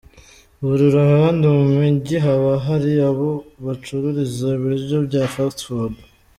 Buri 0.65 0.85
ruhande 0.95 1.45
mu 1.57 1.65
mijyi 1.77 2.15
haba 2.25 2.51
hari 2.67 2.91
aho 3.09 3.29
bacururiza 3.65 4.45
ibiryo 4.57 4.97
bya 5.07 5.23
FastFood. 5.33 5.93